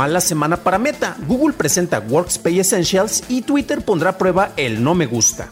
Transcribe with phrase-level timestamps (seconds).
[0.00, 1.14] Mala semana para Meta.
[1.26, 5.50] Google presenta Workspace Essentials y Twitter pondrá a prueba el no me gusta.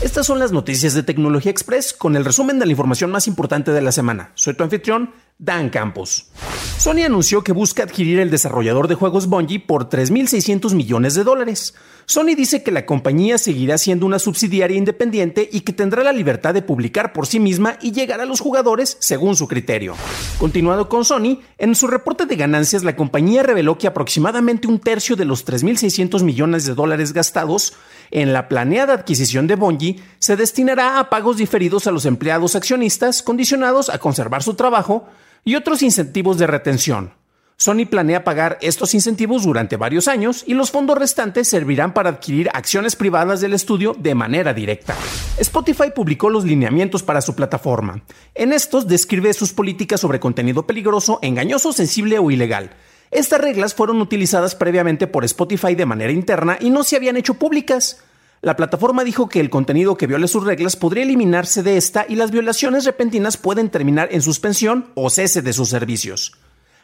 [0.00, 3.72] Estas son las noticias de Tecnología Express con el resumen de la información más importante
[3.72, 4.30] de la semana.
[4.36, 6.30] Soy tu anfitrión, Dan Campos.
[6.78, 11.74] Sony anunció que busca adquirir el desarrollador de juegos Bungie por 3.600 millones de dólares.
[12.06, 16.54] Sony dice que la compañía seguirá siendo una subsidiaria independiente y que tendrá la libertad
[16.54, 19.94] de publicar por sí misma y llegar a los jugadores según su criterio.
[20.38, 25.14] Continuado con Sony, en su reporte de ganancias la compañía reveló que aproximadamente un tercio
[25.14, 27.74] de los 3.600 millones de dólares gastados
[28.10, 33.22] en la planeada adquisición de Bungie se destinará a pagos diferidos a los empleados accionistas
[33.22, 35.06] condicionados a conservar su trabajo
[35.44, 37.12] y otros incentivos de retención.
[37.56, 42.50] Sony planea pagar estos incentivos durante varios años y los fondos restantes servirán para adquirir
[42.54, 44.96] acciones privadas del estudio de manera directa.
[45.38, 48.02] Spotify publicó los lineamientos para su plataforma.
[48.34, 52.70] En estos describe sus políticas sobre contenido peligroso, engañoso, sensible o ilegal.
[53.12, 57.34] Estas reglas fueron utilizadas previamente por Spotify de manera interna y no se habían hecho
[57.34, 58.02] públicas.
[58.44, 62.16] La plataforma dijo que el contenido que viole sus reglas podría eliminarse de esta y
[62.16, 66.32] las violaciones repentinas pueden terminar en suspensión o cese de sus servicios.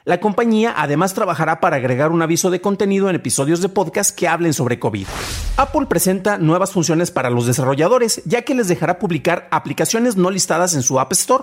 [0.04, 4.28] La compañía además trabajará para agregar un aviso de contenido en episodios de podcast que
[4.28, 5.08] hablen sobre COVID.
[5.56, 10.74] Apple presenta nuevas funciones para los desarrolladores, ya que les dejará publicar aplicaciones no listadas
[10.74, 11.42] en su App Store.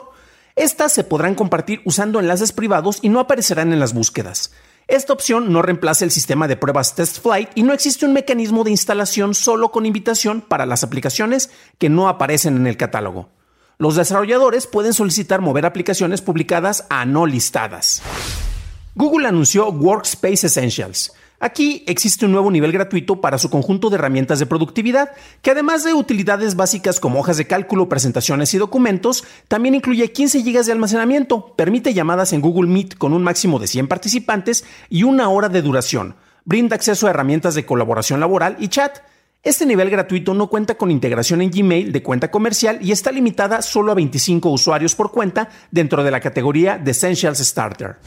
[0.56, 4.54] Estas se podrán compartir usando enlaces privados y no aparecerán en las búsquedas.
[4.88, 8.64] Esta opción no reemplaza el sistema de pruebas Test Flight y no existe un mecanismo
[8.64, 13.30] de instalación solo con invitación para las aplicaciones que no aparecen en el catálogo.
[13.80, 18.04] Los desarrolladores pueden solicitar mover aplicaciones publicadas a no listadas.
[18.94, 21.14] Google anunció Workspace Essentials.
[21.46, 25.12] Aquí existe un nuevo nivel gratuito para su conjunto de herramientas de productividad,
[25.44, 30.42] que además de utilidades básicas como hojas de cálculo, presentaciones y documentos, también incluye 15
[30.42, 35.04] GB de almacenamiento, permite llamadas en Google Meet con un máximo de 100 participantes y
[35.04, 38.98] una hora de duración, brinda acceso a herramientas de colaboración laboral y chat.
[39.44, 43.62] Este nivel gratuito no cuenta con integración en Gmail de cuenta comercial y está limitada
[43.62, 47.98] solo a 25 usuarios por cuenta dentro de la categoría de Essentials Starter.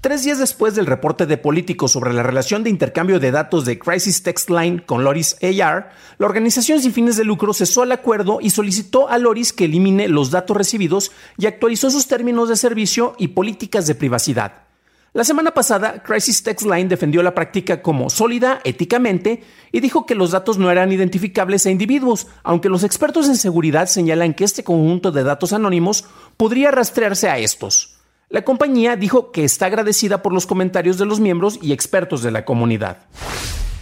[0.00, 3.80] Tres días después del reporte de políticos sobre la relación de intercambio de datos de
[3.80, 8.38] Crisis Text Line con Loris AR, la organización sin fines de lucro cesó el acuerdo
[8.40, 13.16] y solicitó a Loris que elimine los datos recibidos y actualizó sus términos de servicio
[13.18, 14.68] y políticas de privacidad.
[15.14, 19.42] La semana pasada, Crisis Text Line defendió la práctica como sólida éticamente
[19.72, 23.86] y dijo que los datos no eran identificables a individuos, aunque los expertos en seguridad
[23.88, 26.04] señalan que este conjunto de datos anónimos
[26.36, 27.97] podría rastrearse a estos.
[28.30, 32.30] La compañía dijo que está agradecida por los comentarios de los miembros y expertos de
[32.30, 32.98] la comunidad.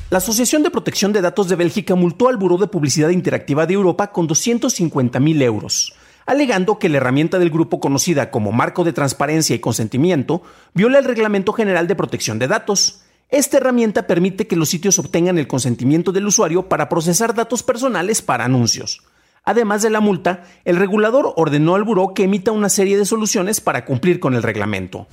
[0.09, 3.75] La Asociación de Protección de Datos de Bélgica multó al Buró de Publicidad Interactiva de
[3.75, 5.95] Europa con 250.000 euros,
[6.27, 10.43] alegando que la herramienta del grupo conocida como Marco de Transparencia y Consentimiento
[10.75, 13.01] viola el Reglamento General de Protección de Datos.
[13.31, 18.23] Esta herramienta permite que los sitios obtengan el consentimiento del usuario para procesar datos personales
[18.23, 19.03] para anuncios.
[19.47, 23.61] Además de la multa, el regulador ordenó al buró que emita una serie de soluciones
[23.61, 25.07] para cumplir con el reglamento.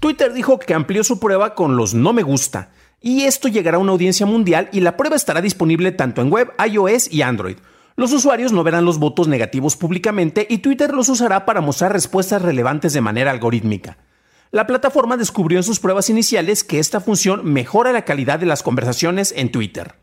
[0.00, 2.70] Twitter dijo que amplió su prueba con los no me gusta,
[3.02, 6.52] y esto llegará a una audiencia mundial y la prueba estará disponible tanto en web,
[6.66, 7.58] iOS y Android.
[7.96, 12.40] Los usuarios no verán los votos negativos públicamente y Twitter los usará para mostrar respuestas
[12.40, 13.98] relevantes de manera algorítmica.
[14.52, 18.62] La plataforma descubrió en sus pruebas iniciales que esta función mejora la calidad de las
[18.62, 19.96] conversaciones en Twitter.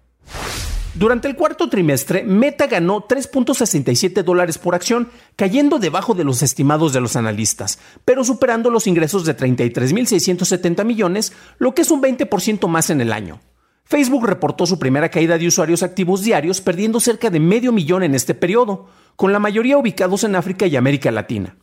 [0.93, 5.07] Durante el cuarto trimestre, Meta ganó 3.67 dólares por acción,
[5.38, 11.31] cayendo debajo de los estimados de los analistas, pero superando los ingresos de 33.670 millones,
[11.59, 13.39] lo que es un 20% más en el año.
[13.85, 18.13] Facebook reportó su primera caída de usuarios activos diarios, perdiendo cerca de medio millón en
[18.13, 21.55] este periodo, con la mayoría ubicados en África y América Latina.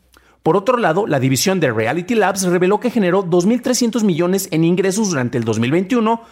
[0.43, 5.11] Por otro lado, la división de Reality Labs reveló que generó 2.300 millones en ingresos
[5.11, 6.23] durante el 2021,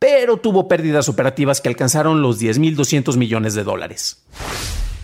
[0.00, 4.24] pero tuvo pérdidas operativas que alcanzaron los 10.200 millones de dólares.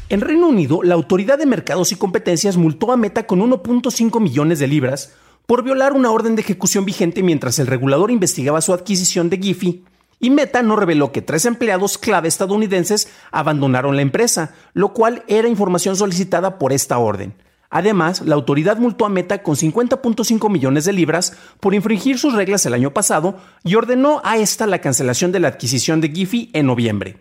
[0.08, 4.58] En Reino Unido, la Autoridad de Mercados y Competencias multó a Meta con 1.5 millones
[4.58, 5.12] de libras
[5.44, 9.84] por violar una orden de ejecución vigente mientras el regulador investigaba su adquisición de Giphy.
[10.19, 15.46] Y Meta no reveló que tres empleados clave estadounidenses abandonaron la empresa, lo cual era
[15.46, 17.34] información solicitada por esta orden.
[17.71, 22.65] Además, la autoridad multó a Meta con 50.5 millones de libras por infringir sus reglas
[22.67, 26.67] el año pasado y ordenó a esta la cancelación de la adquisición de Giphy en
[26.67, 27.19] noviembre.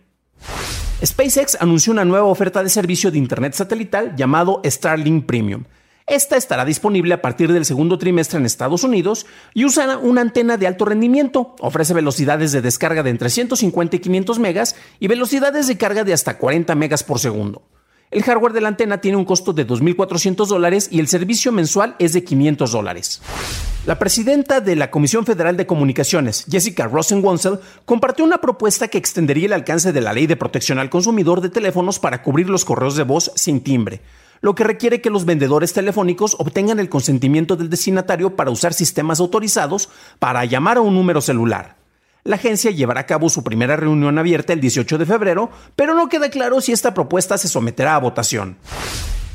[1.04, 5.66] SpaceX anunció una nueva oferta de servicio de Internet satelital llamado Starlink Premium.
[6.08, 9.26] Esta estará disponible a partir del segundo trimestre en Estados Unidos
[9.56, 11.56] y usa una antena de alto rendimiento.
[11.60, 16.14] Ofrece velocidades de descarga de entre 150 y 500 megas y velocidades de carga de
[16.14, 17.64] hasta 40 megas por segundo.
[18.16, 21.98] El hardware de la antena tiene un costo de 2.400 dólares y el servicio mensual
[22.00, 23.22] es de 500 dólares.
[23.86, 29.48] La presidenta de la Comisión Federal de Comunicaciones, Jessica Rosenwonsel, compartió una propuesta que extendería
[29.48, 32.96] el alcance de la Ley de Protección al Consumidor de teléfonos para cubrir los correos
[32.96, 34.00] de voz sin timbre,
[34.40, 39.20] lo que requiere que los vendedores telefónicos obtengan el consentimiento del destinatario para usar sistemas
[39.20, 39.90] autorizados
[40.20, 41.75] para llamar a un número celular.
[42.28, 46.10] La agencia llevará a cabo su primera reunión abierta el 18 de febrero, pero no
[46.10, 48.58] queda claro si esta propuesta se someterá a votación.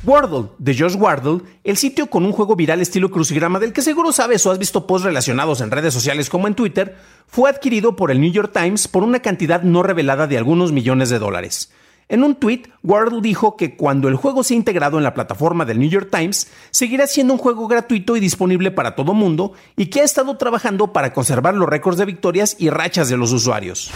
[0.03, 4.11] Wordle, de Josh Wardle, el sitio con un juego viral estilo crucigrama del que seguro
[4.11, 6.97] sabes o has visto posts relacionados en redes sociales como en Twitter,
[7.29, 11.11] fue adquirido por el New York Times por una cantidad no revelada de algunos millones
[11.11, 11.71] de dólares.
[12.11, 15.79] En un tweet, Wardle dijo que cuando el juego sea integrado en la plataforma del
[15.79, 20.01] New York Times, seguirá siendo un juego gratuito y disponible para todo mundo y que
[20.01, 23.93] ha estado trabajando para conservar los récords de victorias y rachas de los usuarios.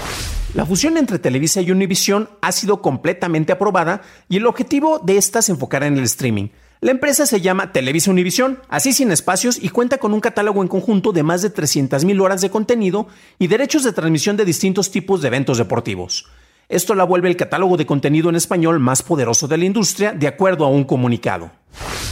[0.55, 5.43] La fusión entre Televisa y Univision ha sido completamente aprobada y el objetivo de esta
[5.43, 6.51] se enfocará en el streaming.
[6.81, 10.69] La empresa se llama Televisa Univision, así sin espacios, y cuenta con un catálogo en
[10.69, 13.09] conjunto de más de 300.000 horas de contenido
[13.41, 16.29] y derechos de transmisión de distintos tipos de eventos deportivos.
[16.69, 20.29] Esto la vuelve el catálogo de contenido en español más poderoso de la industria, de
[20.29, 21.51] acuerdo a un comunicado.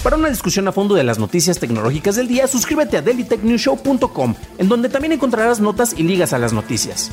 [0.03, 4.69] Para una discusión a fondo de las noticias tecnológicas del día, suscríbete a dailytechnewshow.com, en
[4.69, 7.13] donde también encontrarás notas y ligas a las noticias.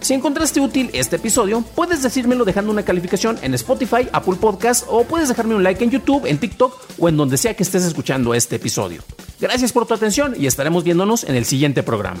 [0.00, 5.04] Si encontraste útil este episodio, puedes decírmelo dejando una calificación en Spotify, Apple Podcast o
[5.04, 8.34] puedes dejarme un like en YouTube, en TikTok o en donde sea que estés escuchando
[8.34, 9.02] este episodio.
[9.40, 12.20] Gracias por tu atención y estaremos viéndonos en el siguiente programa.